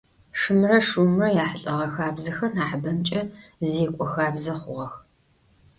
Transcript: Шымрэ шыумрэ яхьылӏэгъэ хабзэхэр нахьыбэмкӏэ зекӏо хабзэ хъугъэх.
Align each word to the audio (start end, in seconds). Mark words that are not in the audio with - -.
Шымрэ 0.39 0.77
шыумрэ 0.87 1.27
яхьылӏэгъэ 1.43 1.87
хабзэхэр 1.93 2.51
нахьыбэмкӏэ 2.55 3.21
зекӏо 3.71 4.05
хабзэ 4.11 4.53
хъугъэх. 4.59 4.93